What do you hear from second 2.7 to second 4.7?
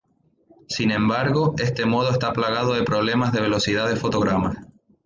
de problemas de velocidad de fotogramas.